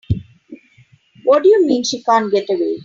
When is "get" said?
2.31-2.49